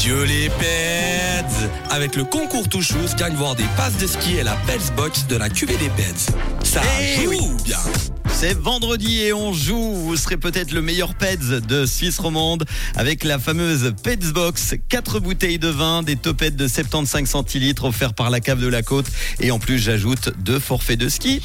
[0.00, 4.54] Adieu les pets Avec le concours Touchous, gagne voir des passes de ski et la
[4.66, 6.32] Pets Box de la cuvée des pets.
[6.64, 7.40] Ça Eh joue oui.
[7.66, 7.76] bien
[8.32, 9.92] C'est vendredi et on joue.
[9.94, 12.64] Vous serez peut-être le meilleur Peds de Suisse romande
[12.96, 14.74] avec la fameuse Peds Box.
[14.88, 18.82] 4 bouteilles de vin, des topettes de 75 centilitres offerts par la cave de la
[18.82, 19.06] côte.
[19.38, 21.42] Et en plus, j'ajoute deux forfaits de ski.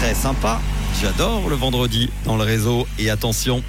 [0.00, 0.60] Très sympa.
[1.02, 2.86] J'adore le vendredi dans le réseau.
[2.98, 3.62] Et attention,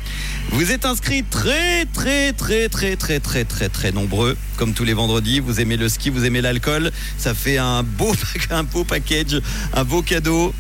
[0.52, 4.36] vous êtes inscrits très très très très très très très très nombreux.
[4.58, 6.92] Comme tous les vendredis, vous aimez le ski, vous aimez l'alcool.
[7.18, 8.14] Ça fait un beau,
[8.50, 9.42] un beau package,
[9.74, 10.54] un beau cadeau.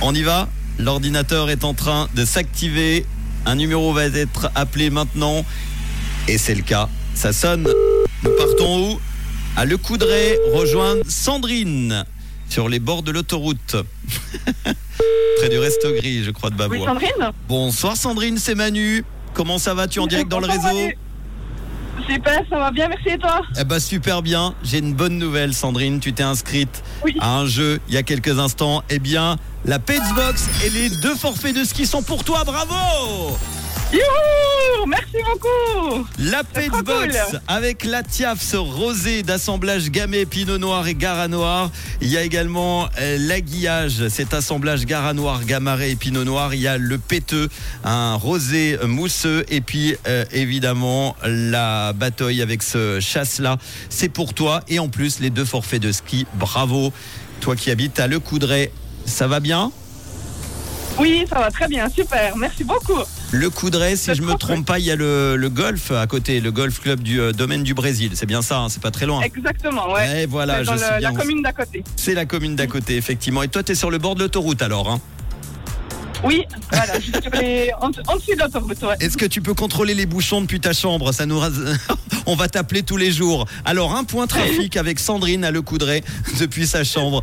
[0.00, 0.48] On y va?
[0.78, 3.06] L'ordinateur est en train de s'activer.
[3.46, 5.44] Un numéro va être appelé maintenant.
[6.28, 6.88] Et c'est le cas.
[7.14, 7.66] Ça sonne.
[8.22, 9.00] Nous partons où?
[9.56, 12.04] À Le Coudray, rejoindre Sandrine
[12.48, 13.76] sur les bords de l'autoroute.
[15.38, 16.86] Près du Resto Gris, je crois, de Oui, Babois.
[16.86, 19.04] Sandrine Bonsoir Sandrine, c'est Manu.
[19.34, 20.96] Comment ça va Tu en direct dans le réseau Manu.
[22.08, 24.54] Super, ça va bien, merci et toi Eh ben super bien.
[24.62, 26.00] J'ai une bonne nouvelle, Sandrine.
[26.00, 27.14] Tu t'es inscrite Oui.
[27.20, 28.82] à un jeu il y a quelques instants.
[28.88, 32.44] Eh bien, la Pets Box et les deux forfaits de ski sont pour toi.
[32.44, 33.36] Bravo
[33.92, 37.40] Youhou Merci beaucoup La trop Box cool.
[37.48, 41.70] avec la Tiafs rosé d'assemblage Gamay, Pinot Noir et Gara Noir.
[42.00, 46.54] Il y a également euh, l'aiguillage, cet assemblage Gara Noir, Gamaré et Pinot Noir.
[46.54, 47.48] Il y a le péteux,
[47.84, 53.56] un rosé mousseux et puis euh, évidemment la bataille avec ce chasse-là.
[53.88, 56.26] C'est pour toi et en plus les deux forfaits de ski.
[56.34, 56.92] Bravo.
[57.40, 58.70] Toi qui habites à Le Coudray,
[59.06, 59.72] ça va bien?
[60.98, 62.98] Oui, ça va très bien, super, merci beaucoup
[63.30, 66.40] Le Coudray, si je me trompe pas, il y a le, le golf à côté,
[66.40, 68.12] le golf club du euh, domaine du Brésil.
[68.14, 69.20] C'est bien ça, hein, c'est pas très loin.
[69.20, 70.22] Exactement, ouais.
[70.22, 71.00] Eh, voilà, C'est je bien.
[71.00, 71.84] la commune d'à côté.
[71.96, 73.42] C'est la commune d'à côté, effectivement.
[73.42, 74.90] Et toi, tu es sur le bord de l'autoroute alors.
[74.90, 75.00] hein.
[76.24, 76.94] Oui, voilà,
[77.40, 77.70] les...
[77.80, 78.94] en, en dessous de l'autoroute, ouais.
[78.98, 81.12] Est-ce que tu peux contrôler les bouchons depuis ta chambre?
[81.12, 81.40] Ça nous,
[82.26, 83.46] on va t'appeler tous les jours.
[83.66, 86.02] Alors, un point trafic avec Sandrine à Le Coudray
[86.40, 87.22] depuis sa chambre.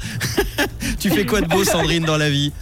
[1.00, 2.54] tu fais quoi de beau, Sandrine, dans la vie?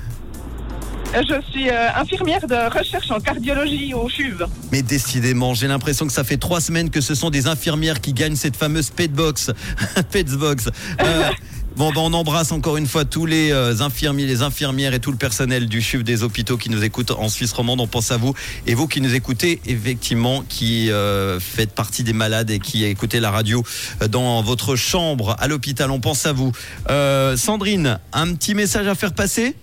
[1.14, 4.46] Je suis euh, infirmière de recherche en cardiologie au CHUV.
[4.72, 8.14] Mais décidément, j'ai l'impression que ça fait trois semaines que ce sont des infirmières qui
[8.14, 9.52] gagnent cette fameuse Petbox.
[10.12, 10.70] Petbox.
[11.02, 11.30] Euh,
[11.76, 15.12] bon, ben, on embrasse encore une fois tous les euh, infirmiers, les infirmières et tout
[15.12, 17.80] le personnel du CHUV des hôpitaux qui nous écoutent en Suisse romande.
[17.80, 18.34] On pense à vous.
[18.66, 23.20] Et vous qui nous écoutez, effectivement, qui euh, faites partie des malades et qui écoutez
[23.20, 23.64] la radio
[24.02, 26.52] euh, dans votre chambre à l'hôpital, on pense à vous.
[26.90, 29.56] Euh, Sandrine, un petit message à faire passer?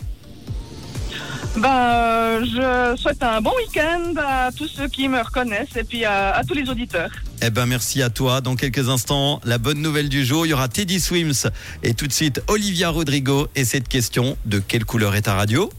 [1.56, 6.04] Ben, euh, je souhaite un bon week-end à tous ceux qui me reconnaissent et puis
[6.04, 7.10] à, à tous les auditeurs.
[7.42, 8.40] Eh ben merci à toi.
[8.40, 11.50] Dans quelques instants, la bonne nouvelle du jour, il y aura Teddy Swims
[11.82, 15.70] et tout de suite Olivia Rodrigo et cette question de quelle couleur est ta radio?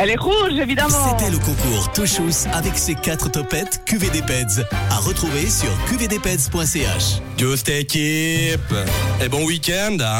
[0.00, 1.18] Elle est rouge, évidemment.
[1.18, 4.64] C'était le concours Touchous avec ses quatre topettes QVD Peds.
[4.90, 7.20] À retrouver sur qvdpeds.ch.
[7.36, 8.74] Just équipe
[9.20, 10.16] Et bon week-end hein